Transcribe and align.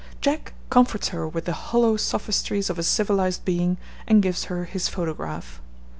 Jack 0.19 0.53
comforts 0.71 1.09
her 1.09 1.27
with 1.27 1.45
the 1.45 1.53
hollow 1.53 1.95
sophistries 1.95 2.71
of 2.71 2.79
a 2.79 2.81
civilised 2.83 3.45
being 3.45 3.77
and 4.07 4.23
gives 4.23 4.45
her 4.45 4.65
his 4.65 4.87
photograph. 4.87 5.61